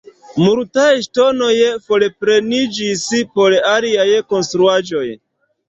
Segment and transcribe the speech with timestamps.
[0.43, 1.51] Multaj ŝtonoj
[1.91, 3.05] forpreniĝis
[3.37, 5.07] por aliaj konstruaĵoj.